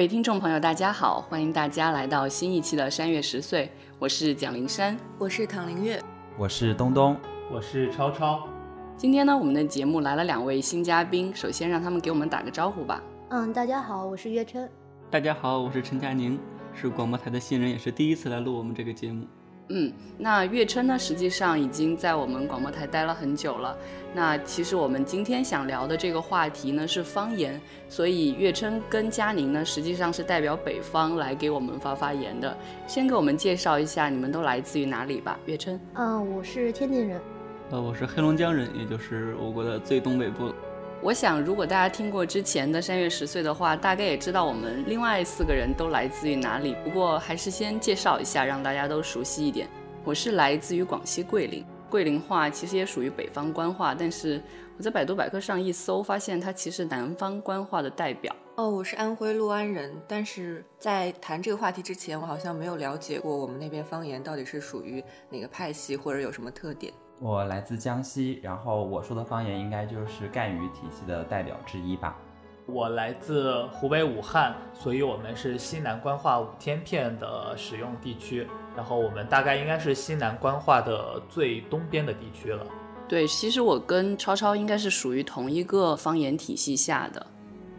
[0.00, 6.02] 位听众朋友，大家好，欢迎大家来到新一期的山月十岁，我是蒋灵山，我是唐灵月，
[6.38, 7.14] 我是东东，
[7.52, 8.48] 我是超超。
[8.96, 13.02] 今天呢，我们的节目来了两位新嘉宾，首先让他们给我们打个招呼吧。
[13.28, 14.66] 嗯，大家好，我是岳琛。
[15.10, 16.40] 大家好，我是陈佳宁，
[16.72, 19.26] 是广播台的新人，也是第一次来录我们这个节目。
[19.72, 23.76] 嗯，那月琛呢，实际上已经在我们广播台待了很久了。
[24.12, 32.56] 那其实我们今天想聊的这个话题呢是方言，所以月琛跟佳宁呢实际上是代表北方来给我们发发言的。
[32.88, 35.78] 先给我们介绍一下你们都来自于哪里吧，月琛。
[35.94, 37.20] 嗯，我是天津人。
[37.70, 40.52] 呃，我是黑龙江人，也就是我国的最东北部。
[41.02, 46.76] 我想，如果大家听过之前的《山月十岁》的话，大概也知道我们另外四个人都来自于哪里。
[46.84, 49.66] 不过，还是先介绍一下，让大家都熟悉一点。
[50.04, 54.42] 我是来自于广西桂林，桂林话其实也属于北方官话，但是
[54.76, 58.36] 我在百度百科上一搜，发现它其实南方官话的代表。
[58.56, 66.92] 哦，我是安徽六安人，但是在谈这个话题之前，我好像没有了解过我们那边方言到底是属于哪个派系，或者有什么特点。
[67.20, 72.16] 我来自江西，然后我说的方言应该就是赣语体系的代表之一吧。
[72.64, 78.46] 我来自湖北武汉，所以我们是西南官话五天片的使用地区。
[78.74, 82.64] 然后我们大概应该是西南官话的最东边的地区了。
[83.06, 87.26] 对，其实我跟超超应该是属于同一个方言体系下的。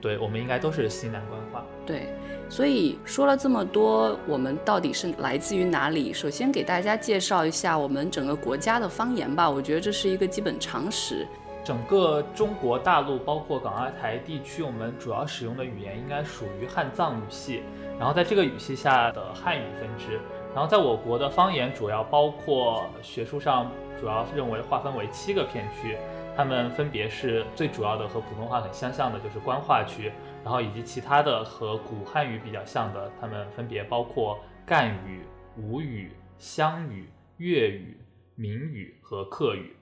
[0.01, 1.65] 对，我们应该都是西南官话。
[1.85, 2.13] 对，
[2.51, 6.11] 所以说了这么多，我们到底是来自于哪里？
[6.11, 11.25] 首先给大家介绍一下我们整个国家的方言吧，我觉得这是一个基本常识。
[11.63, 17.63] 整个中国大陆，包括港澳台地区，我们主要使用的语言应该属于汉藏语系，
[17.97, 20.19] 然后在这个语系下的汉语分支。
[20.53, 25.95] 然后在我国的方言主要包括学术上主要认为划分为七个片区。
[26.35, 30.11] 它们分别是最主要的和普通话很相像的，就是官话区，
[30.43, 35.21] 然后以及其他的和古汉语比较像的，它们分别包括赣语、
[35.57, 37.07] 吴语、湘语、
[37.37, 37.97] 粤语、
[38.35, 39.75] 闽语和客语。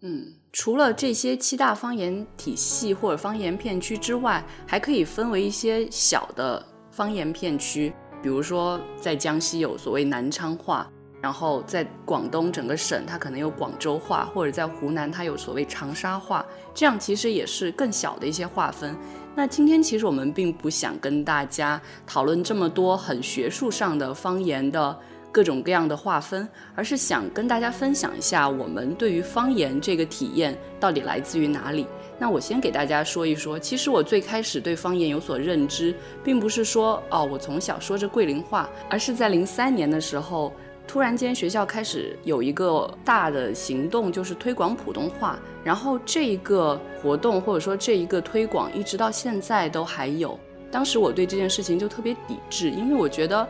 [0.00, 10.90] 嗯，除了这些七大方言体系或者方言片区之外，还可以分为一些小的方言片区，比如说在江西有所谓南昌话。
[11.20, 18.96] 然后在广东整个省，它可能有广州话，或者在湖南它有所谓长沙话，这样其实也是更小的一些划分。
[19.38, 24.98] 那今天其实我们并不想跟大家讨论这么多很学术上的方言的
[25.30, 31.86] 各种各样的划分，而是想跟大家分享一下我们对于方言这个体验到底来自于哪里。
[32.18, 35.94] 那我先给大家说一说，其实我最开始对方言有所认知，
[36.24, 40.52] 并不是说哦我从小说着桂林话，而是在零三年的时候。
[40.88, 45.38] 突然间，学校开始有一个大的行动，就是推广普通话。
[45.62, 50.40] 然后这一个活动或者说这一个推广，一直到现在都还有。
[50.70, 53.46] 当时我对这件事情就特别抵制，因为我觉得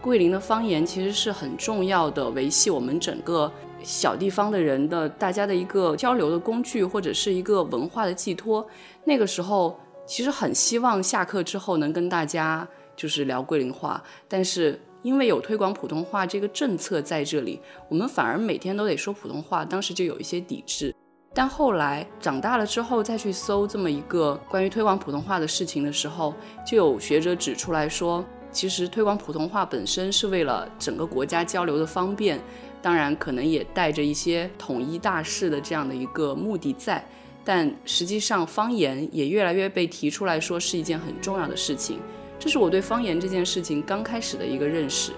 [0.00, 3.50] 桂林的方言其实是很重要的，维系我们整个
[3.84, 8.66] 小地方的人的大家的一个交流的工具，或者是一个文化的寄托。
[9.04, 14.76] 那个时候其实很希望下课之后能跟大家就是聊桂林话，但是。
[15.02, 20.94] 因为有推广普通话这个政策在这里，我们反而每天都得说普通话，当时就有一些抵制。
[21.32, 26.34] 但后来长大了之后，再去搜这么一个关于推广普通话的事情的时候，
[26.66, 32.40] 就有学者指出来说，其实推广普通话本身是为了整个国家交流的方便，
[32.82, 37.04] 当然可能也带着一些统一大势的这样的一个目的在。
[37.44, 42.00] 但实际上，方言也越来越被提出来说是一件很重要的事情。
[42.40, 45.12] 这是我对方言这件事情刚开始的一个认识。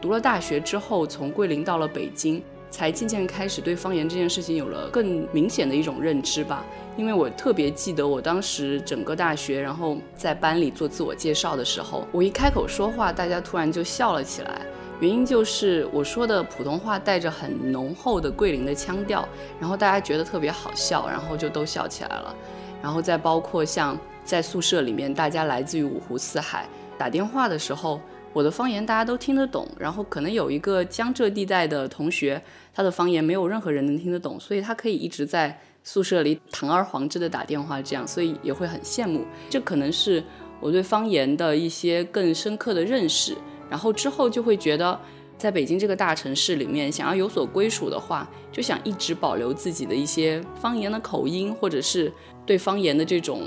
[0.00, 6.64] 读了大学之后，从桂林到了北京，才渐渐开始对方言这件事情有了更明显的一种认知吧。
[6.96, 14.62] 因为我特别记得我当时整个大学，然后在班里做自我介绍的时候，我一开口说话，大家突然就笑了起来。
[15.00, 19.28] 原因就是我说的普通话带着很浓厚的桂林的腔调，
[19.60, 22.34] 然后大家觉得特别好笑，然后就都笑起来了。
[22.82, 23.98] 然后再包括像。
[24.24, 26.66] 在宿舍里面，大家来自于五湖四海，
[26.96, 28.00] 打电话的时候，
[28.32, 29.68] 我的方言大家都听得懂。
[29.78, 32.42] 然后可能有一个江浙地带的同学，
[32.72, 39.26] 他的方言没有任何人能听得懂，所以他可以一直在宿舍里堂而皇之的打电话，这样，所以也会很羡慕。
[39.50, 40.24] 这可能是
[40.58, 43.36] 我对方言的一些更深刻的认识。
[43.68, 44.98] 然后之后就会觉得，
[45.36, 52.10] 在北京这个大城市里面，想要有所归属的话，就想一直保留自己的一些方言的口音，或者是
[52.46, 53.42] 对方言的这种。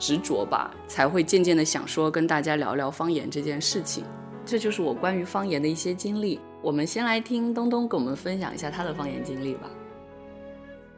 [0.00, 4.02] 执着吧，才会渐渐的想说跟大家聊聊方言这件事情。
[4.46, 6.40] 这就是我关于方言的一些经历。
[6.62, 9.68] 我们先来听东东给我们分享一下他的方言经历吧。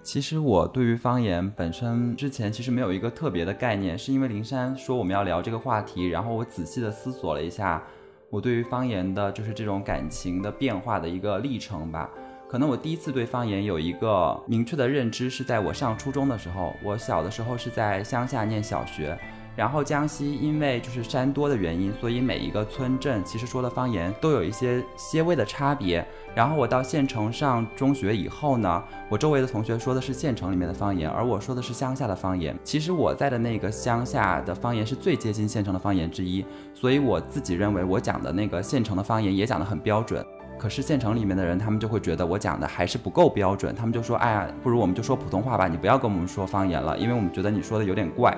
[0.05, 7.83] 其实我对于方言本身之前其实没有一个特别的概念，是因为林珊说我们要聊这个话题，然后我仔细的思索了一下，
[8.31, 12.09] 我对于方言的就是这种感情的变化的一个历程吧。
[12.53, 19.19] 可能我第一次对方言有一个明确的认知是在我上初中的时候，我小的时候是在乡下念小学。
[19.57, 26.07] 然后江西因为就是山多的原因，所以每一个村镇其实说的方言都有一些些微的差别。
[26.35, 32.55] 然后我到县城上中学以后呢，我周围的同学说的是县城里面的方言，而我说的是乡下的方言。
[32.63, 36.45] 其实我在的那个乡下的方言是最接近县城的方言之一，
[36.75, 40.23] 所以我自己认为我讲的那个县城的方言也讲得很标准。
[40.63, 48.33] 可是县城里面的人，他们就会觉得我讲的还是不够标准，他们就说：“哎呀，不如我们就说普通话吧，你不要跟我们说方言了，因为我们觉得你说的有点怪。”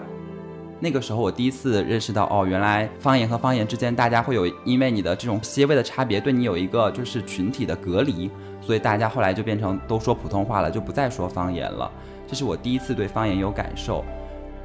[0.81, 8.31] 那个时候，我第一次认识到，哦，原来方言和方言之间，大家会有因为你的这种些微的差别，对你有一个就是群体的隔离，
[8.63, 11.93] 所以大家后来就变成都说普通话了，就不再说方言了。
[12.27, 14.03] 这是我第一次对方言有感受。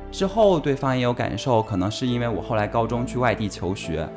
[0.10, 4.08] 之后对方言有感受，可能是因为我后来高中去外地求学，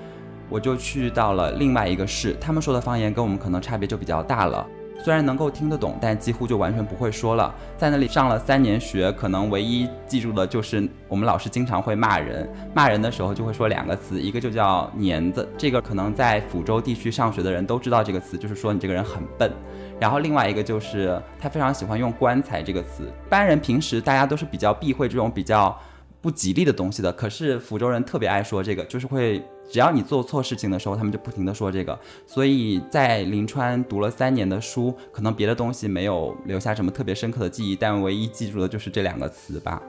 [0.52, 4.66] 我就去到了另外一个市，他们说的方言跟我们可能差别就比较大了。
[5.02, 7.52] 虽然能够听得懂，但几乎就完全不会说了。
[7.78, 19.50] 在那里上了三年学，可能唯一记住的就是我们老师经常会骂人，骂人的时候就会说两个词，一个就叫“年子”，这个可能在抚州地区上学的人都知道这个词，就是说你这个人很笨。
[19.99, 25.75] 然后另外一个就是他非常喜欢用“棺材”这个词，一般人平时大家都是比较避讳这种比较。
[26.20, 31.99] 不吉利的东西的，可是福州人特别爱说这个，就是会只要你做错事情的时候，他们就不停的说这个。
[32.26, 39.81] 所以在临川读了三年的书，可能别的东西没有留下什么特别深刻的记忆，但唯一记住的就是这两个词吧。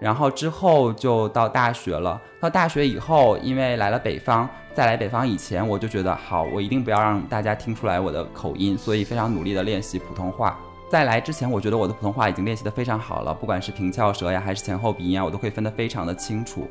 [0.00, 10.58] 然后之后就到大学了，到大学以后，因为来了北方，在来北方以前，我就觉得好，我一定不要让大家听出来我的口音，所以非常努力的练习普通话。
[10.90, 16.68] 在来之前，我觉得我的普通话已经练习的非常好了，不管是平翘舌呀，还是前后鼻音啊，我都可以分得非常的清楚。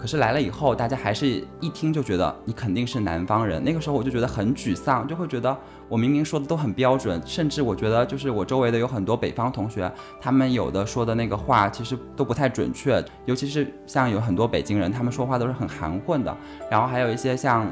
[0.00, 1.26] 可是来了以后，大家还是
[1.60, 3.62] 一听就觉得你肯定是南方人。
[3.62, 5.54] 那个时候我就觉得很沮丧，就会觉得
[5.90, 16.34] 我明明说的都很标准，甚至我觉得就是我周围的有很多北方同学，他们有的说的那个话其实都不太准确，尤其是像有很多北京人，他们说话都是很含混的。
[16.70, 17.70] 然后还有一些像。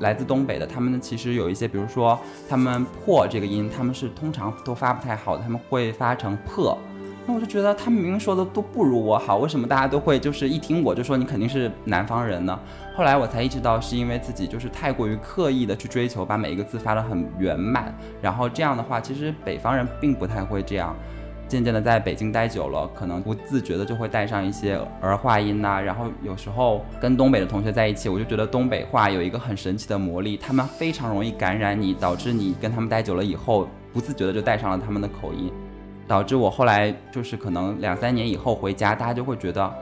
[0.00, 2.18] 来自东北的，他们其实有一些，比如说
[2.48, 6.76] 他们破这个音，他们是通常都发不太好的，他们会发成破。
[7.26, 12.58] 那我就觉得他们明明说的都不如我好，为什么大家都会就是一听我就说你肯定是南方人呢？
[12.94, 20.94] 后来我才意识到，是因为自己就是太过于刻意的去追求把每一个字发得很圆满，然后这样的话，其实北方人并不太会这样。
[21.46, 25.78] 渐渐的在北京待久了，可能不自觉的就会带上一些儿化音呐。
[25.78, 35.52] 然后有时候跟东北的同学在一起，我就觉得东北话有一个很神奇的魔力，他们非常容易感染你，导致你跟他们待久了以后，不自觉的就带上了他们的口音，
[36.06, 39.72] 导致我后来就是可能两三年以后回家，大家就会觉得。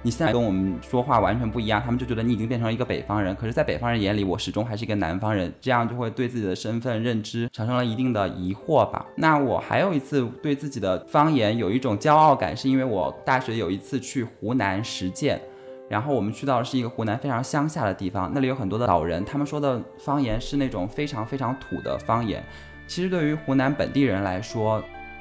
[0.00, 3.34] 你现在跟我们说话完全不一样，他们就觉得你已经变成了一个北方人。
[3.34, 9.04] 可是，在北方人眼里，我始终还是一个南方人，这样就会对自己的身份认知产生了一定的疑惑吧。
[9.16, 15.40] 那我还有一次对自己的方言有一种骄傲感，是因为我大学有一次去湖南实践，
[15.88, 22.42] 然后我们去到的是一个湖南非常乡下的地方，那里有很多的老人，他们说的方言是那种非常非常土的方言。
[22.86, 24.80] 其实对于湖南本地人来说，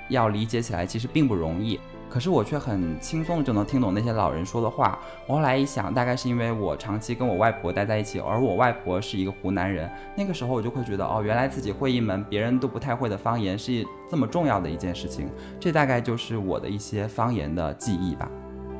[0.10, 1.80] 要理解起来其实并不容易。
[2.10, 4.98] 可是我却很轻松就能听懂那些老人说的话。
[5.28, 9.90] 我后来一想，大概是因为我长期跟我外婆待在一起，而我外婆是一个湖南人。
[10.16, 15.30] 那个时候我就会觉得，哦，原来自己会一门别人都不太会的方言是这么重要的一件事情。
[15.60, 18.32] 这大概就是我的一些方言的记忆吧。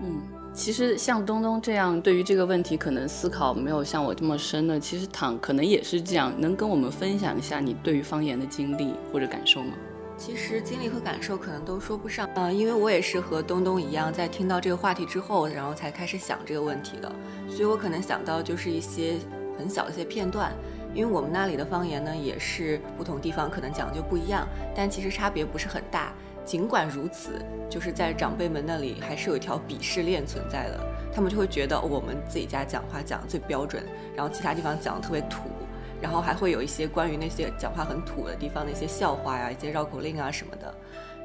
[0.02, 0.22] 嗯，
[0.54, 6.32] 其实像东东这样对于这个问题可能思考没有像我这么深的，其实躺可能也是这样。
[6.38, 9.74] 能跟我们分享一下你对于方言的经历或者感受吗？
[10.18, 17.10] 其实经历和感受可能都说不上，呃，因为我也是和东东一样，在听到这个话题之后，然后才开始想这个问题的，
[17.48, 19.16] 所以我可能想到就是一些
[19.58, 20.52] 很小的一些片段，
[20.94, 26.12] 因为我们那里的方言呢，也是不同地方可能讲究不一样，但其实差别不是很大。
[26.44, 27.34] 尽管如此，
[27.70, 30.80] 就是在长辈们那里还是有一条鄙视链存在的，
[31.14, 33.84] 他们就会觉得我们自己家讲话讲的最标准，
[34.16, 35.42] 然后其他地方讲的特别土。
[36.02, 40.74] 然后还会有一些关于那些讲话很土的地方的一些笑话呀，一些绕口令啊什么的。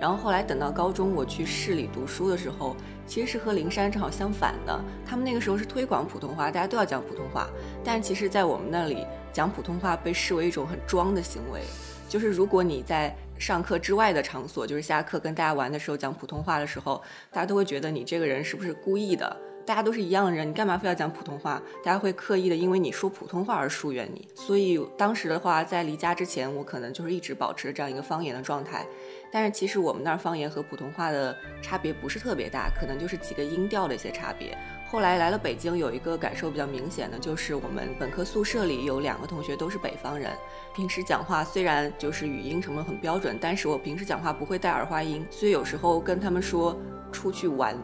[0.01, 2.77] 然后后来等到高中我去市里读书的时候，
[3.07, 4.81] 其实是和灵山正好相反的。
[5.07, 7.49] 他们那个时候是推广普通话，大家都要讲普通话。
[7.85, 11.61] 但其实，在我们那里讲普通话被视为一种很装的行为，
[12.09, 17.01] 就是如果你在上课之外的场所，就是下课跟大家玩的时候讲普通话的时候，
[17.31, 19.37] 大家都会觉得你这个人是不是故意的。
[19.65, 21.61] 大家都是一样的人，你干嘛非要讲普通话？
[21.85, 24.27] 大家会刻意的因为你说普通话而疏远你。
[24.35, 28.87] 所以当时的话，在离家之前，我可能就是一直保持着这样一个方言的状态。
[29.31, 34.57] 但是其实我们那儿方言和普通话的差别不是特别大，可能就是几个音调的一些差别。
[34.87, 40.31] 后来来了北京，有一个感受比较明显的就是我们本科宿舍里有两个同学都是北方人，
[40.77, 46.79] 平时讲话虽然就是语音什么很标准，但是我平时讲话不会带儿化音，所以有时候跟他们说
[47.11, 47.75] 出去玩，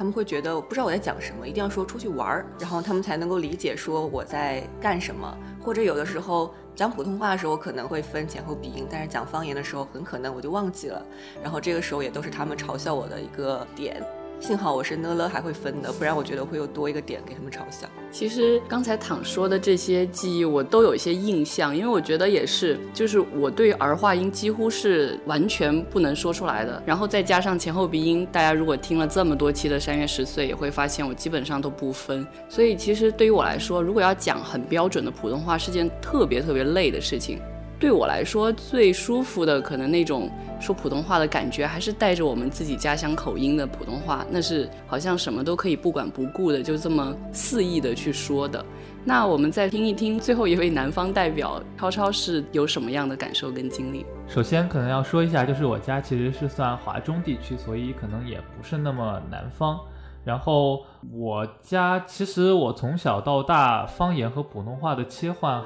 [0.00, 5.36] 他们会觉得不知道我在讲什么，一定要说出去玩儿，然后他们才能够理解说我在干什么。
[5.62, 11.04] 或者有的时候讲普通话的时候可能会分前后鼻音，但是讲方言的时候很可能我就忘记了，
[11.42, 14.02] 然后这个时候也都是他们嘲笑我的一个点。
[14.40, 17.86] 幸好我是呢了还会分的，不然我觉得会又多一个点给他们嘲笑。
[18.10, 32.26] 其实刚才躺说的这些记忆，我都有一些印象，因为我觉得也是，就是我对儿化音几乎是完全不能说出来的，然后再加上前后鼻音，大家如果听了这么多期的《山月十岁》，也会发现我基本上都不分。
[32.48, 37.38] 所以其实对于我来说，如果要讲很标准的普通话，是件特别特别累的事情。
[37.80, 48.62] 对我来说，最舒服的可能那种说普通话的感觉，还是带着我们自己家乡口音的普通话，那是好像什么都可以不管不顾的，就这么肆意的去说的。
[49.02, 54.04] 那我们再听一听最后一位南方代表超超是有什么样的感受跟经历。
[54.28, 59.80] 首先可能要说一下，就是我家其实是算华中地区，所以可能也不是那么南方。
[60.22, 65.64] 然后我家其实我从小到大方言和普通话的切换。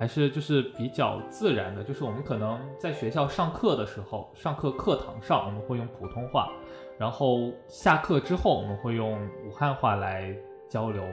[0.00, 6.50] 还是就是比较自然的，就是我们可能在学校上课的时候，上课课堂上我们会用普通话，
[6.98, 9.12] 然后下课之后我们会用
[9.44, 10.34] 武汉话来
[10.66, 11.04] 交流，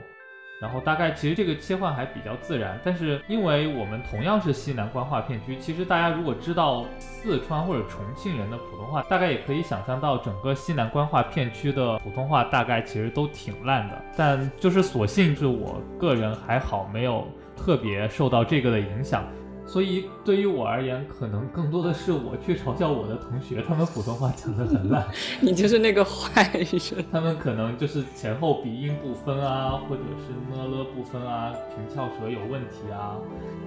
[0.60, 2.80] 然后大概其实这个切换还比较自然。
[2.84, 14.02] 但是因为我们同样是西南官话片区，其实大家如果知道四川或者重庆人的普通话，大概也可以想象到整个西南官话片区的普通话大概其实都挺烂的。
[14.16, 17.26] 但就是所幸是我个人还好没有。
[17.60, 19.24] 特别受到这个的影响，
[19.68, 25.06] 所以对于我而言，可能更多的是我去嘲笑我的同学，他们普通话讲得很烂。
[25.42, 26.66] 你就是那个坏人。
[27.12, 33.16] 他们可能就是前后鼻音不分啊，或者是呢了不分啊，平翘舌有问题啊，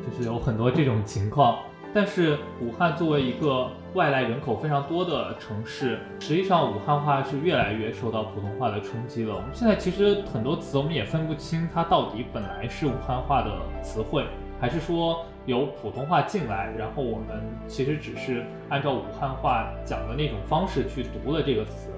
[0.04, 1.60] 就是有很多这种情况。
[1.94, 9.36] 但是武汉作为一个外来人口非常多的城市，实际上武汉话是越来越受到普通话的冲击了。
[9.36, 13.52] 我们现在其实很多词我们也分不清，它到底本来是武汉话的
[13.84, 14.26] 词汇，
[14.60, 21.90] 还是说有普通话进来，然后我们其实只是按照武汉话讲的那种方式去读了这个词。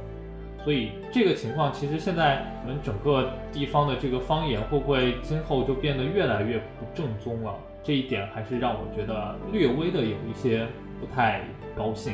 [0.63, 7.53] 所以这个情况其实现在我们整个地方的这个方言会不会今后就变得越来越不正宗了？
[7.83, 10.65] 这一点还是让我觉得略微的有一些
[11.01, 11.41] 不太
[11.75, 12.13] 高兴，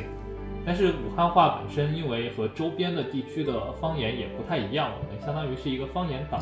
[0.66, 6.40] 但是武汉话本身因为和周边的地区的方言也不太一样，我们相当于是一个方言岛，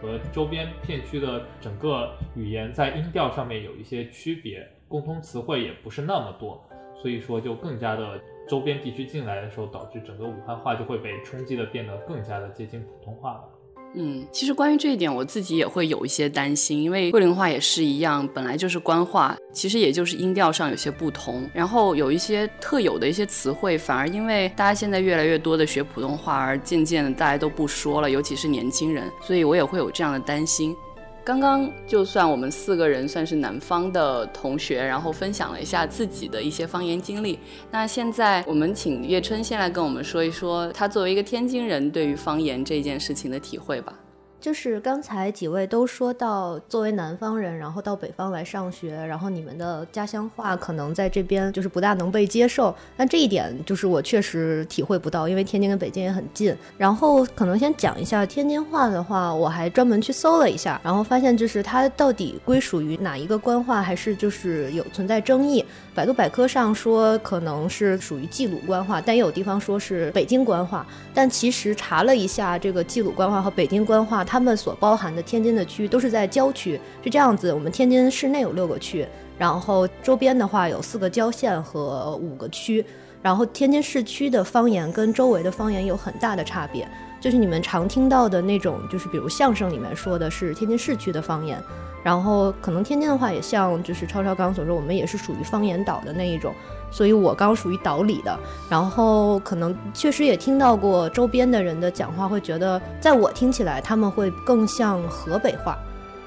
[0.00, 6.62] 和周边片区的整个语言在音调上面有一些区别，共通词汇也不是那么多，
[7.00, 13.44] 所以说就更加的周边地区进来的时候，导致整个武汉话就会被冲击的变得更加的接近普通话了。
[13.94, 30.74] 嗯，其实关于这一点，我自己也会有一些担心，因为桂林话也是一样，本来就是官话，其实也就是音调上有些不同，然后有一些特有的一些词汇，反而因为大家现在越来越多的学普通话，而渐渐的大家都不说了，尤其是年轻人，所以我也会有这样的担心。
[31.22, 37.38] 刚刚就算我们四个人算是南方的同学，然后分享了一下自己的一些方言经历。
[37.70, 43.99] 那现在我们请叶春先来跟我们说一说，他作为一个天津人对于方言这件事情的体会吧。
[44.40, 52.74] 就是刚才几位都说到，作为南方人，然后到北方来上学，然后你们的家乡话可能在这边就是不大能被接受。
[52.96, 56.56] 但这一点就是我确实体会不到，因为天津跟北京也很近。
[56.78, 65.62] 然后可能先讲一下天津话的话，我还专门去搜了一下，然后发现就是它到底归属于哪一个官话，还是就是有存在争议。
[65.94, 70.86] 百度百科上说可能是属于冀鲁官话，但也有地方说是北京官话。
[71.12, 74.24] 但其实查了一下，这个冀鲁官话和北京官话。
[74.30, 77.52] 他们所包含的天津的区都是在郊区，是这样子。
[77.52, 79.04] 我们天津市内有六个区，
[79.36, 82.84] 然后周边的话有四个郊县和五个区。
[83.20, 86.88] 然后天津市区的方言跟周围的方言有很大的差别，
[87.20, 91.60] 就是你们常听到的那种，就是比如相声里面说的是天津市区的方言。
[92.04, 96.54] 然后可能天津的话也像就是超超刚刚所说，我们也是属于方言岛的那一种。
[96.90, 105.78] 所以我刚属于岛里的，然后可能确实也听到过周边的人的讲话，会觉得在我听起来他们会更像河北话，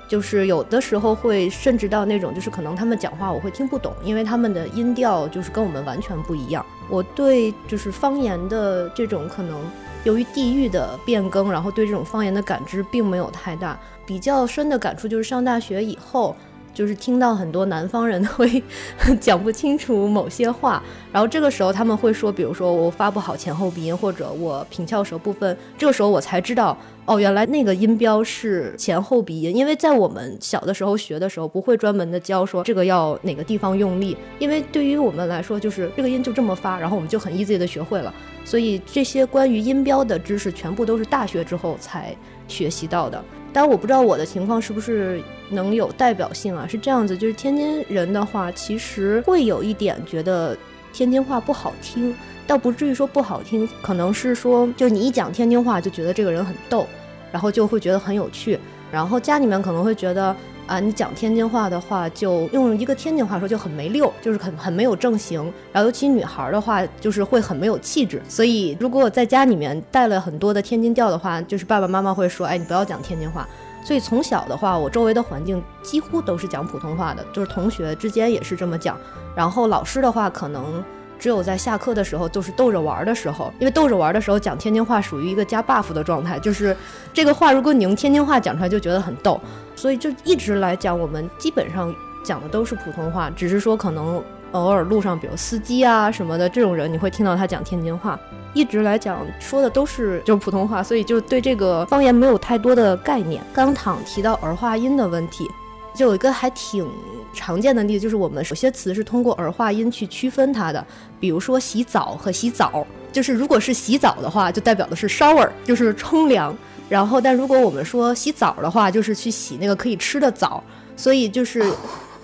[0.08, 6.66] 就是有的时候会甚至到那种就是可能他们讲话我会听不懂，因为他们的音调就是跟我们完全不一样。
[6.90, 9.60] 我对就是方言的这种可能
[10.04, 13.78] 由于地域的变更，然后对这种方言的感知并没有太大。
[14.06, 16.36] 比较深的感触就是上大学以后。
[16.74, 18.62] 就是听到很多南方人会
[19.22, 29.56] 讲不清楚某些话，然后这个时候他们会说，比如说我发不好前后鼻音，或者我平翘舌部分，这个时候我才知道，哦，原来那个音标是前后鼻音。
[29.56, 38.14] 因为在我们小的时候学的时候，不会专门的教说这个要哪个地方用力，因为对于我们来说，就是这个音就这么发，然后我们就很 easy 的学会了。
[38.44, 42.16] 所以这些关于音标的知识，全部都是大学之后才
[42.48, 43.24] 学习到的。
[43.54, 46.68] 但我不知道我的情况是不是能有代表性啊？
[46.68, 50.58] 是这样子，就是天津人的话，其实会有一点觉得
[50.92, 52.16] 天津话不好听，
[52.48, 56.88] 倒不至于说不好听，可能是说，就你一讲天津话就觉得这个人很逗，
[57.32, 58.60] 然后就会觉得很有趣，
[58.92, 60.36] 然后家里面可能会觉得。
[60.74, 65.40] 啊，你讲天津话的话，就用一个天津话说就很没溜，就是很很没有正形。
[65.72, 68.20] 然后尤其女孩的话，就是会很没有气质。
[68.28, 73.48] 所以如果我在家里面带了很多的天津调的话，就是爸爸妈妈会说，哎，你不要讲天津话。
[73.86, 78.98] 所以从小的话，我周围的环境几乎都是讲普通话的，就是同学之间也是这么讲。
[79.36, 80.84] 然后老师的话，可能。
[81.24, 86.76] 只有在下课的时候，就是逗着玩的时候，因为逗着玩的时候讲天津话属于一个加 buff 的状态，就是
[87.14, 89.40] 这个话如果你用天津话讲出来就觉得很逗，
[89.74, 98.20] 所以就一直来讲我们基本上讲的都是普通话，只是说可能偶尔路上比如司机啊什么的这种人你会听到他讲天津话，
[98.54, 103.42] 一直来讲说的都是就是普通话，所以就对这个方言没有太多的概念。
[103.54, 105.50] 刚躺提到儿化音的问题。
[105.96, 106.90] 就有一个还挺
[107.34, 110.86] 常见的例子，就是我们有些词是通过儿化音去区分它的，
[111.20, 116.56] 比如说洗澡和洗澡，就是如果是洗澡的话，就代表的是 shower，就是冲凉，
[116.88, 120.64] 然后但如果我们说洗澡的话，就是去洗那个可以吃的澡，
[120.96, 121.64] 所以就是，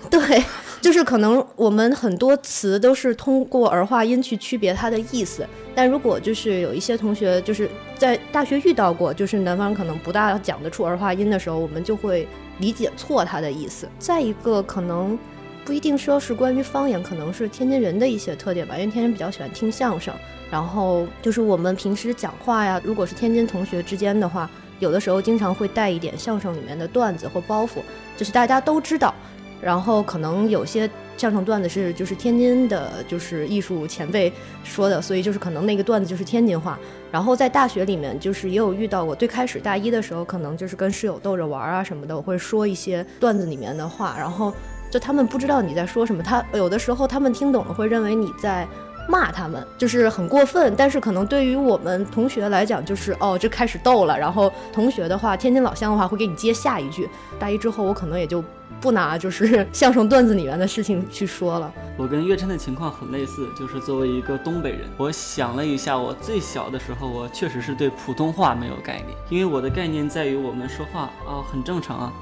[0.08, 0.42] 对，
[0.80, 12.26] 就是可能我们很多词都是通过儿化音去区别它的意思，但如果就是有一些同学就是在大学遇到过，就是南方可能不大讲得出儿化音的时候，我们就会。
[12.60, 13.88] 理解错他的意思。
[13.98, 15.18] 再一个，可能
[15.64, 18.78] 不一定说是关于方言，可能是天津人的一些特点吧。
[18.78, 20.14] 因为天津人比较喜欢听相声，
[20.50, 24.48] 然后就是我们平时讲话呀，如果是天津同学之间的话，
[24.78, 27.80] 有的时候经常会带一点相声里面的段子或包袱，
[28.16, 29.14] 就是大家都知道。
[29.60, 30.88] 然后可能有些
[31.20, 34.32] 相声段子是就是天津的，就是艺术前辈
[34.64, 36.78] 说的，所以就是可能那个段子就是天津话。
[37.12, 39.14] 然后在大学里面，就是也有遇到过。
[39.14, 44.50] 最开始大一的时候，可能就是跟室友逗着玩啊什么的，我会说一些段子里面的话，然后
[44.90, 46.22] 就他们不知道你在说什么。
[46.22, 48.66] 他有的时候他们听懂了，会认为你在
[49.06, 50.72] 骂他们，就是很过分。
[50.74, 54.18] 但是可能对于我们同学来讲，就是哦，就开始逗了。
[54.18, 57.06] 然后同学的话，天津老乡的话会给你接下一句。
[57.38, 58.42] 大一之后，我可能也就。
[58.80, 61.72] 不拿就是 相声段子里面的事情去说了。
[61.96, 72.12] 我跟岳琛的情况很类似，就是作为一个东北人，我想了一下，我最小的时候，我确实是对普通话没有概念，因为我的概念在于我们说话啊很正常啊，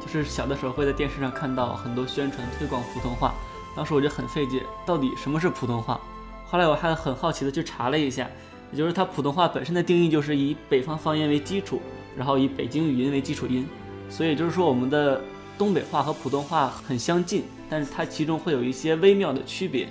[0.00, 3.34] 就是小的时候会在电视上看到很多宣传推广普通话，
[3.76, 6.00] 当时我就很费解，到底什么是普通话？
[6.46, 8.28] 后来我还很好奇的去查了一下，
[8.70, 11.82] 也就是它普通话本身的定义就是以北方方言为基础，
[12.16, 13.66] 然后以北京语音为基础音，
[14.08, 15.20] 所以就是说我们的。
[15.56, 19.88] 东北话和普通话很相近，但是它其中会有一些微妙的区别。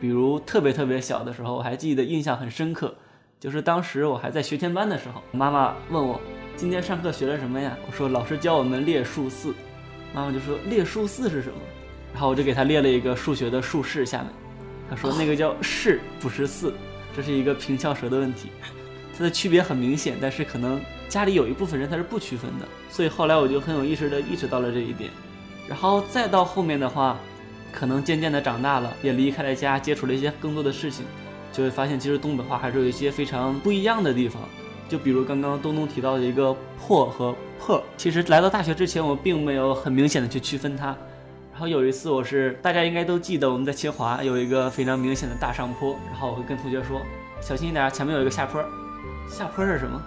[0.00, 2.94] 比如特别特别小的时候，我还记得印象很深刻，
[3.40, 6.20] 就是当时我还在学前班的时候，妈妈问我
[6.56, 7.76] 今天上课学了什么呀？
[7.86, 9.54] 我说老师教我们列数四，
[10.14, 11.58] 妈妈就说列数四是什么？
[12.12, 14.28] 然后我就给她列了一个数学的竖式下面，
[14.88, 16.72] 她说那个叫式，不是四，
[17.16, 18.50] 这是一个平翘舌的问题，
[19.18, 20.80] 它的区别很明显，但是可能。
[21.08, 25.10] 家里有一部分人他是不区分的，所以后来我就很有意识的意识到了这一点，
[25.66, 27.18] 然后再到后面的话，
[27.72, 31.06] 可能渐渐的长大了，也离开了家，接触了一些更多的事情，
[31.50, 34.42] 就会发现其实东北话还是有一些非常不一样的地方。
[34.86, 40.88] 就比如刚刚东东提到的一个破和破，其实来到大学之前我并没有很明显的去区分它。
[41.50, 47.00] 然后有一次我是大家应该都记得我们在清华有一个非常明显的大上坡，然后我会跟同学说
[47.40, 48.62] 小心一点，前面有一个下坡。
[49.28, 50.00] 下坡是什么？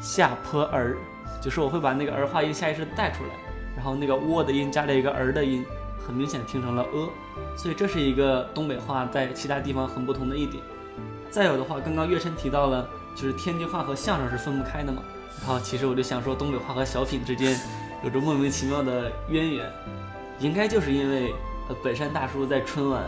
[0.00, 0.96] 下坡儿，
[1.40, 3.30] 就是我会把那个儿化音下意识带出来，
[3.76, 5.64] 然后那个窝的音加了一个儿的音，
[6.04, 7.08] 很明显听成了呃，
[7.56, 10.62] 所以这是一个东北话在其他地方很不同的一点。
[11.30, 15.02] 再有的话，刚刚岳琛提到了，就是天津话和相声是分不开的嘛，
[15.40, 17.58] 然后其实我就想说，东北话和小品之间
[18.02, 19.70] 有着莫名其妙的渊源，
[20.40, 21.32] 应该就是因为
[21.68, 23.04] 呃本山大叔在春晚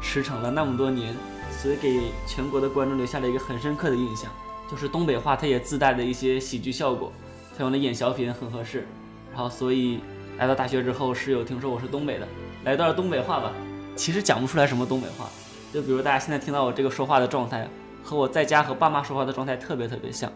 [0.00, 1.16] 驰骋了那么多年，
[1.50, 4.30] 所以给全国的观众留下了一个很深刻的印象。
[4.70, 7.12] 就是东北话，它也自带的一些喜剧效果，
[7.56, 8.86] 它用的演小品很合适。
[9.32, 10.00] 然后，所以
[10.38, 12.28] 来到大学之后，室友听说我是东北的，
[12.64, 13.52] 来段东北话吧。
[13.96, 15.28] 其实讲不出来什么东北话，
[15.72, 17.68] 就比如大家现在听到我这个说话的状态，
[18.02, 20.32] 和我在家和爸妈说话的状态特别特别像。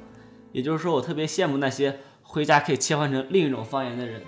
[0.50, 4.20] 也就是说，我特别羡慕那些回家可以切换成另一种方言的人。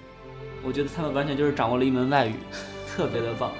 [0.62, 2.34] 我觉得他们完全就是掌握了一门外语，
[2.88, 3.50] 特别的棒。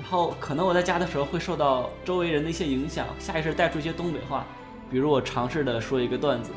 [0.00, 4.46] 然后可能我在家的时候会受到周围人的一些影响，下意识带出一些东北话。
[4.90, 6.50] 比如我尝试的说一个段子：“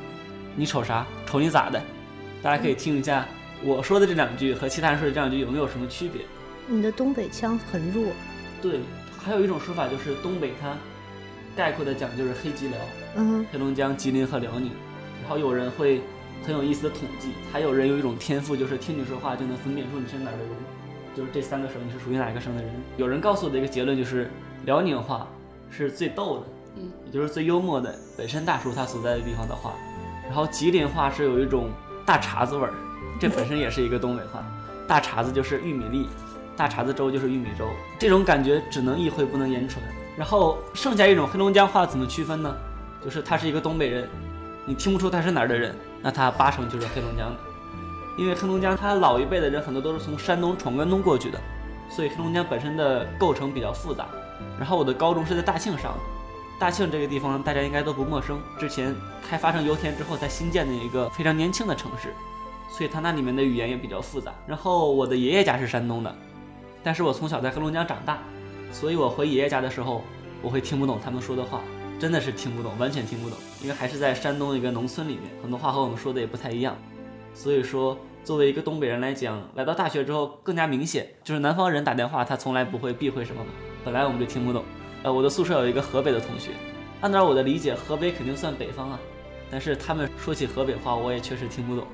[0.57, 1.05] 你瞅啥？
[1.25, 1.79] 瞅你咋的？”
[2.41, 3.25] 大家可以听一下
[3.63, 6.23] 我说的这两句和其他人说的这两句有没有什么区别？
[6.67, 8.05] 你的东北腔很弱。
[8.61, 8.79] 对，
[9.17, 10.75] 还有一种说法就是东北它
[11.55, 12.77] 概括的讲就是黑吉辽，
[13.15, 14.71] 嗯，黑龙江、吉林和辽宁。
[15.21, 16.01] 然后有人会
[16.45, 20.49] 很有意思的统计，还有人有一种天赋，就是听你说话就能分辨出你是哪儿的人，
[21.15, 22.71] 就是这三个省你是属于哪一个省的人。
[22.97, 24.29] 有人告诉我的一个结论就是，
[24.65, 25.27] 辽宁话
[25.69, 29.73] 是最逗的，嗯，也就是最幽默的，本身大叔他所在的地方的话。
[30.25, 31.69] 然后吉林话是有一种
[32.05, 32.73] 大碴子味儿，
[33.19, 34.43] 这本身也是一个东北话，
[34.87, 36.09] 大碴子就是玉米粒，
[36.55, 37.67] 大碴子粥就是玉米粥，
[37.99, 39.83] 这种感觉只能意会不能言传。
[40.17, 42.55] 然后剩下一种黑龙江话怎么区分呢？
[43.03, 44.07] 就是他是一个东北人。
[44.65, 47.37] 你听不出他是哪儿的人，那他八成就是黑龙江的，
[48.17, 51.37] 因为黑龙江他老一辈的人很多都是从山东闯关东过去的，
[51.89, 54.05] 所以黑龙江本身的构成比较复杂。
[54.57, 55.99] 然后我的高中是在大庆上的，
[56.59, 58.95] 大庆这个地方大家应该都不陌生，之前
[59.27, 62.13] 开发成油田之后才新建的一个非常年轻的城市，
[62.69, 64.33] 所以它那里面的语言也比较复杂。
[64.47, 66.15] 然后我的爷爷家是山东的，
[66.83, 68.19] 但是我从小在黑龙江长大，
[68.71, 70.01] 所以我回爷爷家的时候，
[70.41, 71.61] 我会听不懂他们说的话。
[71.99, 76.75] 真的是听不懂，完全听不懂，因为还是在山东一个农村里面，很多话和我们说的也不太一样。
[77.33, 83.51] 所以说，作为一个东北人来讲，来到大学之后更加明显，就是南方人打电话他从来不会避讳什么嘛，
[83.85, 84.65] 本来我们就听不懂。
[85.03, 86.51] 呃，我的宿舍有一个河北的同学，
[87.01, 88.99] 按照我的理解，河北肯定算北方啊，
[89.51, 91.85] 但是他们说起河北话，我也确实听不懂。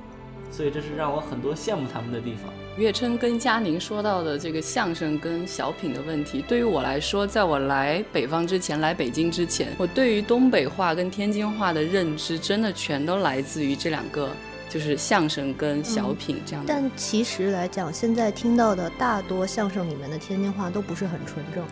[0.52, 2.52] 所以这是让我很多羡慕他们的地方。
[2.78, 14.30] 岳琛跟佳宁说到的这个相声跟小品的问题，对于我来说，在我来北方之前，来北京之前，我对于东北话跟天津话的认知，真的全都来自于这两个，
[14.70, 16.72] 就是相声跟小品这样的。
[16.72, 21.64] 但其实来讲，现在听到的大多相声里面的天津话都不是很纯正。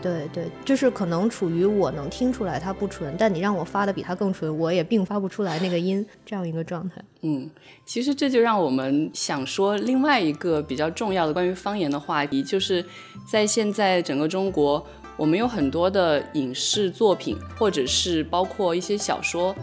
[0.00, 7.02] 对对，就是可能处于我能听出来它不纯，但你让我发的比它更纯，我也并发不出来那个音，这样一个状态。
[7.22, 7.50] 嗯，
[7.84, 12.84] 其实这就让我们想说另外一个比较重要的关于方言的话题，就是
[13.26, 19.54] 在现在整个中国，我们有很多的影视作品，或者是包括一些小说，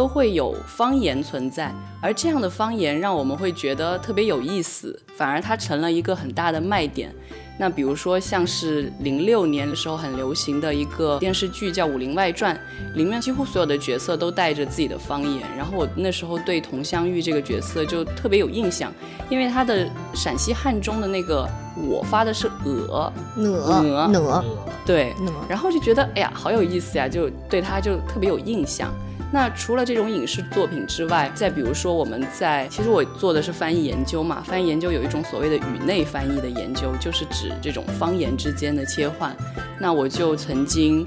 [0.00, 7.14] 都会有方言存在，而这样的方言让我们会觉得特别有意思，反而它成了一个很大的卖点。
[7.58, 12.58] 那比如说，像是零六年的时候很流行的一个电视剧叫《武林外传》，
[12.96, 15.42] 里面几乎所有的角色都带着自己的方言。
[15.54, 18.90] 然后我那时候对佟湘玉这个角色就特别有印象，
[19.28, 21.46] 因为他的陕西汉中的那个
[21.86, 24.44] “我”发的是“鹅”，鹅，鹅，
[24.86, 25.12] 对，
[25.46, 28.90] 然后就觉得哎呀，好有意思呀，就对他就特别有印象。
[29.32, 39.36] 那除了这种影视作品之外，再比如说我们在，其实我做的是翻译研究嘛，翻译研究有一种所谓的语内翻译的研究，就是指这种方言之间的切换。
[39.78, 41.06] 那我就曾经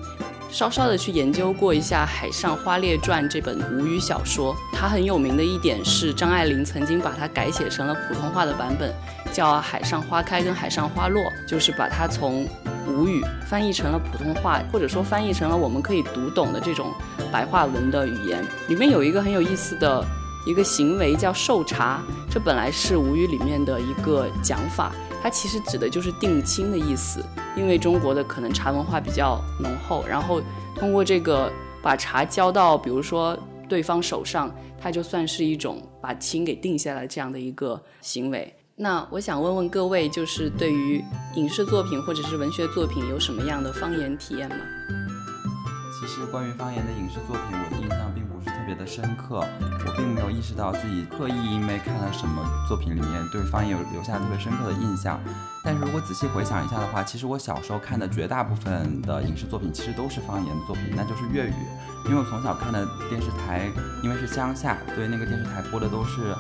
[0.50, 8.94] 稍稍的去研究过一下《海上花列传》这本吴语小说，它很有名的一点是张爱玲曾经把它改写成了普通话的版本，
[9.34, 12.48] 叫《海上花开》跟《海上花落》，就是把它从。
[12.86, 16.92] 吴语翻译成了普通话，或者说翻译成了我们可以读懂的这种
[17.32, 18.46] 白话文的语言。
[18.68, 20.06] 里面有一个很有意思的
[20.46, 24.92] 一个行为叫受茶，这本来是吴语里面的一个讲法，
[25.24, 27.24] 它其实指的就是定亲的意思。
[27.56, 30.42] 因为中国的可能茶文化比较浓厚，然后
[30.76, 33.36] 通过这个把茶交到比如说
[33.70, 38.54] 对方手上，它就算是一种把亲给定下来这样的一个行为。
[38.76, 41.04] 那我想问问各位，就是对于
[41.36, 44.56] 影视作品或者是文学作品有什么样的方言体验吗？
[46.00, 49.46] 其实关于方言的影视作品，我的印象并不是特别的深刻，
[49.86, 55.22] 我并没有意识到自己刻意因为看了什么作品里面对方言有留下特别深刻的印象。
[55.64, 61.54] 但是如果仔细回想一下的话，其实我小时候看的绝大部分的影视作品其实都是方言的作品，那就是粤语。
[62.06, 63.72] 因为我从小看的电视台，
[64.04, 66.36] 因为是乡下，所以那个电视台播的都是。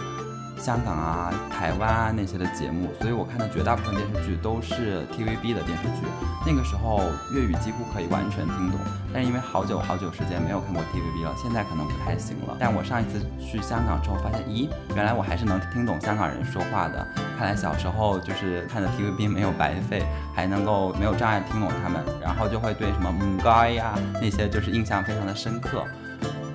[0.63, 6.07] 香港啊、台湾啊那些的节目，所以我看的绝大部分电视剧都是 TVB 的电视剧。
[6.47, 7.01] 那个时候
[7.33, 8.79] 粤语几乎可以完全听懂，
[9.13, 12.55] 但是因为好久好久时间没有看过 TVB 了，现在可能不太行了。
[12.57, 17.05] 但我上一次去香港之后发现，咦，原来我还是能听懂香港人说话的。
[17.37, 25.83] 看来小时候就是看的 TVB 没有白费，还能够没有障碍听懂他们，然后就会对什么母该呀那些就是印象非常的深刻。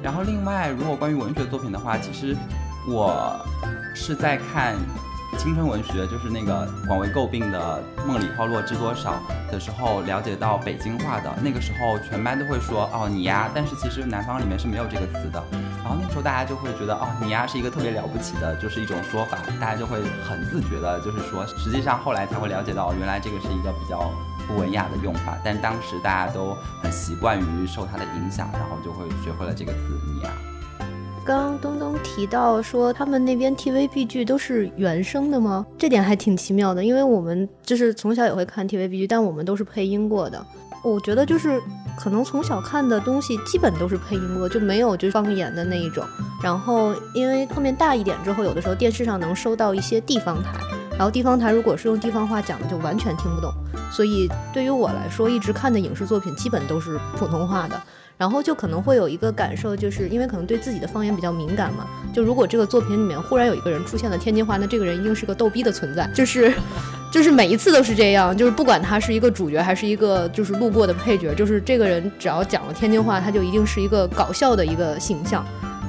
[0.00, 2.34] 然后另外，如果关于文学作品的话，其实
[2.90, 3.44] 我。
[3.94, 4.76] 是在看
[5.38, 9.20] 青春文学，就是那个广为诟病的《梦里花落知多少》
[9.52, 15.42] 的时候，了解到北京话的那个时候，全班都会说哦你呀，但是其实南方里面是没有这个词的。
[15.82, 24.12] 然后那时候大家就会觉得哦你呀是一个特别了不起的，就是一种说法，大家就会很自觉的，就是说，实际上后来才会了解到，原来这个是一个比较
[24.46, 30.30] 不文雅的用法，但当时大家都很习惯于受它的影响，然后就会学会了这个字你呀。
[31.28, 35.66] 刚东东提到说他们那边 TVB 剧都是原声的吗？
[35.76, 40.42] 这点还挺奇妙的，因为我们就是从小也会看 TVB 剧，但我们都是配音过的。
[40.82, 41.60] 我觉得就是
[41.98, 46.02] 可能从小看的东西基本都是配音过，就没有就方言的那一种。
[46.42, 50.58] 然后因为后面大一点之后，有的时候电视上能收到一些地方台，
[50.92, 53.52] 然后地方台如果是用地方话讲的，就完全听不懂。
[53.92, 57.78] 所以对于我来说，一直看的影视作品基本都是普通话的。
[58.18, 61.86] 然后就可能会有一个感受，就是因为可能对自己的方言比较敏感嘛。
[62.12, 66.10] 就如果这个作品里面忽然有一个人出现了天津话，那这个人一定是个逗逼的存在。
[66.12, 66.52] 就是，
[67.12, 68.36] 就是每一次都是这样。
[68.36, 75.46] 就是不管他是一个主角还是一个就是路过的配角，就是这个人只要讲了天津话，他就一定是一个搞笑的一个形象。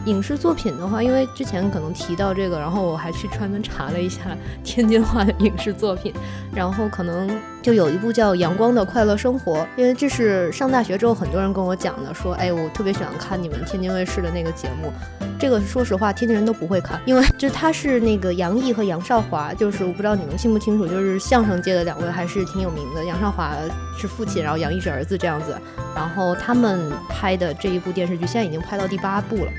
[0.09, 4.21] 影视作品的话，因为之前可能提到这个，然后我还去专门查了一下
[4.63, 6.11] 天津话的影视作品，
[6.53, 7.29] 然后可能
[7.61, 14.91] 就有一部叫《阳光的快乐生活》，因为这是上大学之后很多人跟我讲的，说哎，我特别喜欢看你们天津卫视的那个节目。
[15.39, 23.05] 这个说实话，天津人都不会看，因为就他是那个杨毅和杨少华，就是我不知道你们清不清楚，就是相声界的两位还是挺有名的。
[23.05, 23.53] 杨少华
[23.97, 25.55] 是父亲，然后杨毅是儿子这样子。
[25.95, 29.51] 然后他们拍的这一部电视剧，现在已经拍到第八部了。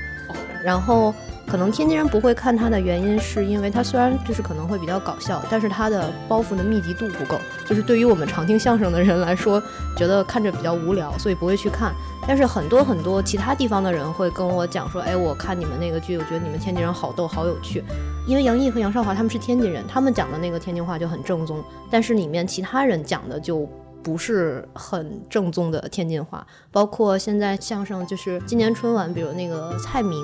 [0.63, 1.13] 然后，
[1.47, 7.39] 可能天津人不会看它的原因，是因为它虽然就是可能会比较搞笑，但是它的包袱的密集度不够。
[7.65, 9.61] 就是对于我们常听相声的人来说，
[9.97, 11.93] 觉得看着比较无聊，所以不会去看。
[12.27, 17.83] 但是很多很多其他地方的人会跟我讲说：“哎，我看你们那个剧，我觉得你们天津人好逗，好有趣。”
[18.27, 23.67] 因为杨毅和杨少华他们是天津人，他们讲的那个天津话就很正宗，但是里面其他人讲的就
[24.03, 26.45] 不是很正宗的天津话。
[26.71, 30.23] 包括现在相声，就是今年春晚，比如那个蔡明。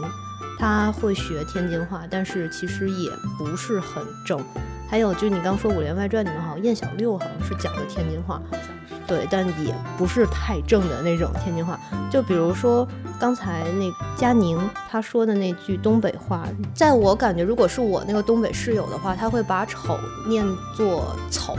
[0.58, 4.44] 他会学天津话，但是其实也不是很正。
[4.90, 8.42] 还有，就你刚说《武林外传》，里面好像燕小六好像是讲的天津话，
[9.06, 11.78] 对，但也不是太正的那种天津话。
[12.10, 12.88] 就比如说
[13.20, 14.58] 刚才那佳宁
[14.90, 21.58] 他说的那句东北话，在我感觉，如果是我那个东北室友的话，他会把丑念作丑，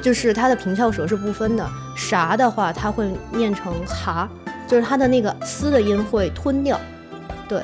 [0.00, 1.68] 就是他的平翘舌是不分的。
[1.96, 4.28] 啥的话，他会念成哈，
[4.68, 6.78] 就是他的那个嘶的音会吞掉，
[7.48, 7.60] 对。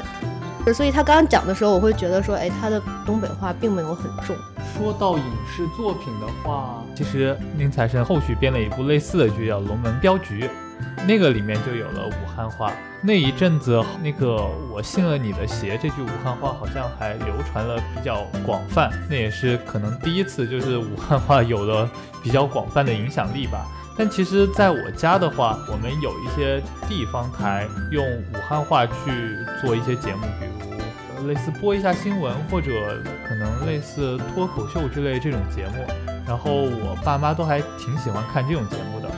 [0.72, 4.36] 所以他刚刚讲的时候，我会觉得说，哎，他的东北话并没有很重。
[4.76, 10.44] 说到影视作品的话，其实宁财神后续编了一部类似的剧，叫《龙门镖局》，
[11.06, 12.72] 那个里面就有了武汉话。
[13.02, 21.88] 那一阵子，那个我信了你的邪这句武汉话好像还流传了比较广泛，那也是可能第一次，就是武汉话有了
[22.22, 23.64] 比较广泛的影响力吧。
[23.98, 28.92] 但其实，在我家的话，我们有一些地方台用武汉话去
[29.62, 30.55] 做一些节目，比如
[31.26, 35.86] 类似播一下新闻，或者可能类似脱口秀之类这种节目。
[36.26, 39.08] 然后我爸妈都还挺喜欢看这种节目的，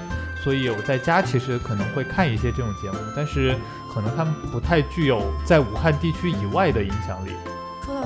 [0.43, 3.55] 所以我在家其实可能会看一些这种节目，但是
[3.93, 7.31] 可能他们不太具有在武汉地区以外的影响力。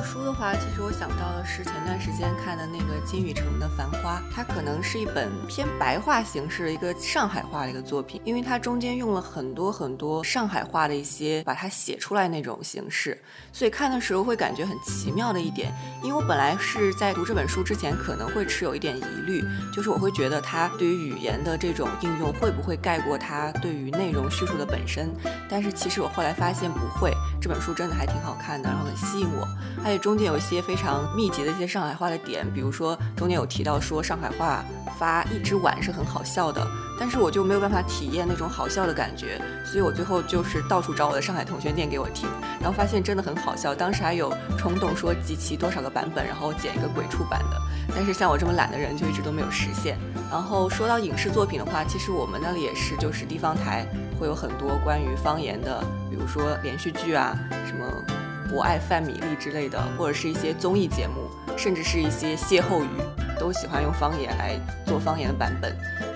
[0.02, 13.16] 书的话，其实我想到的是前段时间看的那个金宇澄的《繁花》，它可能是一本偏白话形式的一个上海话的一个作品，因为它中间用了很多很多上海话的一些把它写出来那种形式，
[13.52, 15.72] 所以看的时候会感觉很奇妙的一点。
[16.02, 25.10] 因为我本来是在读这本书之前可能会持有一点疑虑，就是我会觉得它对于语言的这种应用会不会盖过它对于内容叙述的本身？
[25.48, 29.46] 但是其实我后来发现不会，这本书真的还挺好看的，然后很吸引我。
[29.82, 34.64] 还有中间有一些非常密集的一些上海话的点，比如说中间有提到说上海话
[34.98, 36.66] 发一只碗是很好笑的，
[36.98, 42.28] 但是我就没有办法体验那种好笑的感觉，所以我最后就是到处找我的上海同学念给我听，
[42.60, 43.74] 然后发现真的很好笑。
[43.74, 47.60] 当时还有冲动说集齐多少个版本，然后剪一个鬼畜版的，
[47.94, 49.98] 但是像我这么懒的人就一直都没有实现。
[50.30, 53.86] 然后说到影视作品的话，其实我们那里也是，就是地方台
[54.18, 58.21] 会有很多关于方言的，比如说连续剧啊，什么。
[58.52, 62.88] 我爱范米粒之类的，或者是一些综艺节目，甚至是一些歇后语，
[63.40, 65.74] 都喜欢用方言来做方言的版本。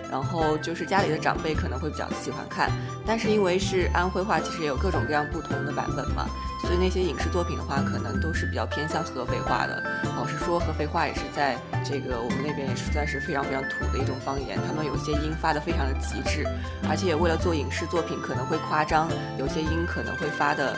[0.09, 2.71] 然后就是家里的长辈可能会比较喜欢看，
[3.05, 6.27] 但是因为是安徽话，其实也有各种各样不同的版本嘛，
[6.63, 9.83] 所以那些影视作品的话，可能都是比较偏向合肥话的。
[10.17, 16.47] 老实说，合肥话也是在这个我们那边也是算是非常非常土的一种方言，他们有些音发的非常的极致，
[16.89, 20.77] 而且为了做影视作品可能会夸张，有些音可能会发的。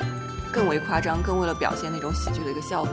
[0.53, 2.93] 更为夸张，更为了表现那种喜剧的一个效果。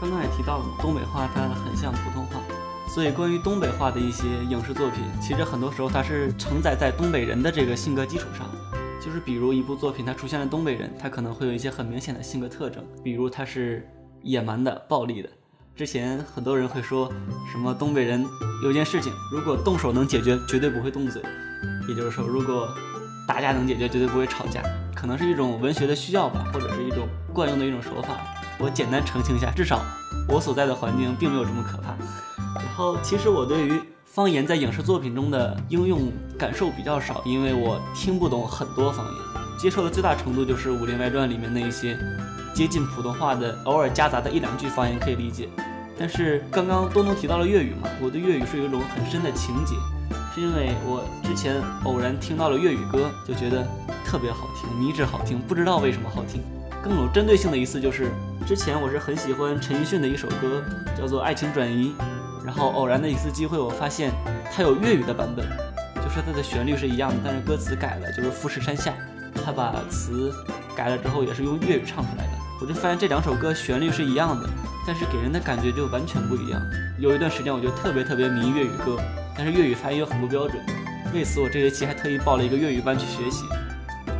[0.00, 2.40] 刚刚也提到了，东北话它很像普通话，
[2.88, 8.46] 所以关于东北话的一些影视作品，其实很多时候它是承载在东北人的这个性格基础上。
[9.00, 13.86] 就是比如一部作品它出现了东北人，他可能会有一些很明显的性格特征，比如他是
[14.22, 15.28] 野蛮的、暴力的。
[15.76, 17.12] 之前很多人会说
[17.52, 18.24] 什么东北人
[18.62, 21.20] 有件事情，如果动手能解决，绝对不会动嘴。
[21.88, 22.68] 也就是说，如果
[23.28, 24.62] 打架能解决，绝对不会吵架。
[25.04, 28.16] 可能是一种文学的需要吧，或者是一种惯用的一种手法。
[28.58, 29.82] 我简单澄清一下，至少
[30.26, 31.88] 我所在的环境并没有这么可怕。
[32.58, 39.14] 然后，其实我对于方言在影视作品中的应用感受比较少，因为我听不懂很多方言，
[39.58, 41.98] 接受的最大程度就是《武林外传》里面那一些
[42.54, 45.50] 接近普通话的，偶尔夹杂的一两句方言可以理解。
[45.98, 49.74] 但是刚刚东东提到了粤语嘛，我对粤语是有一种很深的情结。
[50.34, 53.64] 是因为我之前偶然听到了粤语歌，就觉得
[54.04, 56.42] 特别好听，迷之好听，不知道为什么好听。
[56.82, 58.10] 更有针对性的一次就是，
[58.44, 60.60] 之前我是很喜欢陈奕迅的一首歌，
[60.98, 61.94] 叫做《爱情转移》，
[62.44, 64.10] 然后偶然的一次机会，我发现
[64.52, 65.46] 它有粤语的版本，
[66.02, 68.92] 就是它的旋律是一样的，但是歌词改了，就是富士山下，
[69.44, 70.34] 他把词
[70.74, 72.32] 改了之后也是用粤语唱出来的。
[72.60, 74.50] 我就发现这两首歌旋律是一样的，
[74.84, 76.60] 但是给人的感觉就完全不一样。
[76.98, 78.98] 有一段时间我就特别特别迷粤语歌。
[79.36, 80.62] 但是粤语发音又很不标准，
[81.12, 83.44] 为此我这学期还特意报了一个粤语班去学习。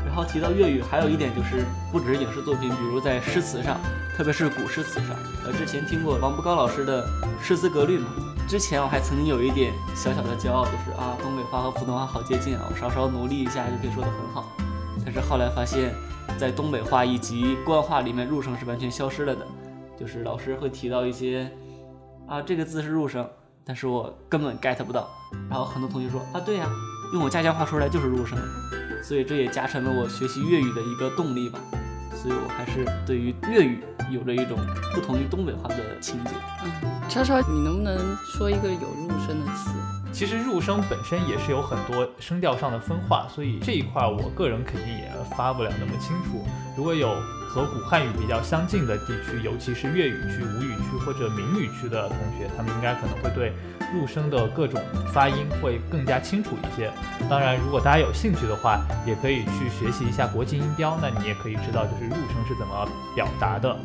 [0.05, 3.81] 然后提到粤语，还有一点就是，不只是影视作品，比如在诗词上，
[4.17, 5.09] 特别是古诗词上。
[5.45, 7.05] 呃，之前听过王步高老师的
[7.43, 8.07] 《诗词格律》嘛？
[8.47, 14.53] 之前我还曾经有一点小小的骄傲，就是啊，东北话和普通话好接近啊，我稍稍努力一下就可以说得很好。
[15.05, 15.93] 但是后来发现，
[16.39, 19.45] 在东北话以及官话里面，入声是完全消失了的，
[19.99, 21.51] 就是老师会提到一些
[22.29, 23.29] 啊，这个字是入声。
[23.67, 25.09] 但是我根本 get 不到，
[25.49, 26.69] 然后很多同学说啊，对呀，
[27.15, 28.39] 用我家乡话说出来就是入声，
[29.03, 31.59] 所以这也加深了我学习粤语的一个动力吧。
[32.13, 34.59] 所以我还是对于粤语有着一种
[34.95, 36.31] 不同于东北话的情节。
[36.63, 36.71] 嗯，
[37.09, 39.71] 超超，你能不能说一个有入声的词？
[40.13, 46.45] 其实入声本身也是有很多声调上的分化，所以这一块我个人肯定也发不了那么清楚。
[46.77, 47.17] 如果有。
[47.55, 53.53] 和古汉语比较相近的地区，尤其是粤语区、吴语区或者闽语区的同学，他们应该可能会对
[53.95, 56.91] 入声的各种发音会更加清楚一些。
[57.31, 63.77] 当然，如果大家有兴趣的话，也可以去学习一下国际音标，那你也可以知道就是入声是怎么表达的。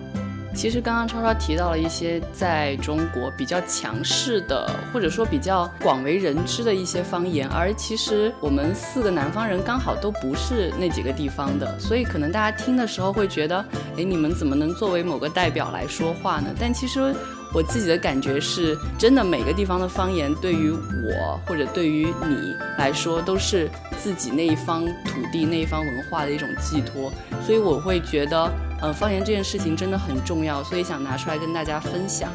[0.56, 13.64] 其实刚刚超超提到了一些在中国比较强势的，或者说比较广为人知的一些方言，而其实我们四个南方人刚好都不是那几个地方的，所以可能大家听的时候会觉得，
[13.98, 16.50] 哎，你们怎么能作为某个代表来说话呢？
[16.60, 17.16] 但其实
[17.54, 27.12] 我自己的感觉是，真的每个地方的方言对于我或者对于你来说，都是自己那一方土地那一方文化的一种寄托，
[27.46, 28.52] 所以我会觉得。
[28.82, 32.32] 呃，方言这件事情真的很重要，所以想拿出来跟大家分享。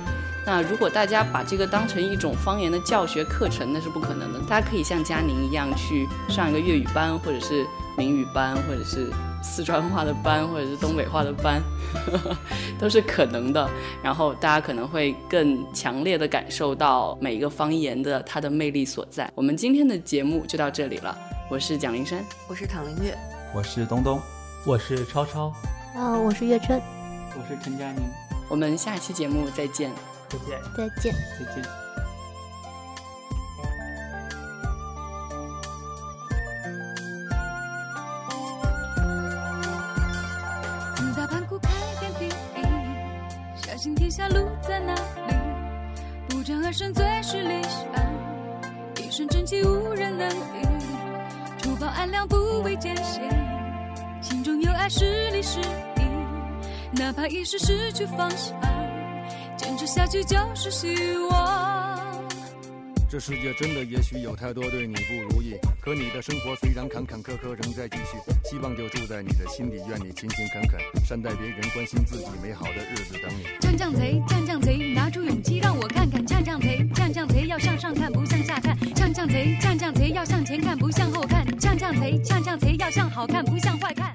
[0.46, 4.38] 那如果大家把这个当成一种方言的教学课程，那是不可能的。
[4.40, 9.10] 大家可以像佳宁一样去上一个粤语班，或者是闽语班，或者是
[9.42, 11.62] 四川话的班，或者是东北话的班，
[12.78, 13.66] 都是可能的。
[14.02, 19.30] 然后大家可能会更强烈的感受到每一个方言的它的魅力所在。
[19.34, 21.16] 我们今天的节目就到这里了，
[21.50, 23.16] 我是蒋林山，我是唐林月，
[23.54, 24.20] 我是东东，
[24.66, 25.50] 我是超超。
[25.94, 26.80] 啊，我是月春，
[27.36, 28.02] 我是陈佳宁，
[28.48, 29.92] 我们下期节目再见，
[30.28, 31.83] 再见，再见，再见。
[57.16, 58.60] 怕一时失去方向，
[59.56, 62.02] 坚持下去就是希望。
[63.08, 68.18] 这世界真的也许有太多对你不如意，可你的生活虽然坎坎坷坷仍在继续，
[68.50, 73.44] 希望就住在你的心底，愿你勤勤恳恳，善待别人，关心自己，美好的日子等你。
[73.60, 84.12] 降降贼，降降贼，拿出勇气让我看看，降降贼，降降贼要向上看，不向下看，降降贼，降降贼要向前看，不向后看，降降贼，降降贼要向好看，不向坏看。